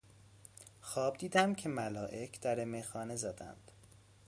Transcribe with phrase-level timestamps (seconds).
[0.81, 3.71] خواب دیدم که ملائک در میخانه زدند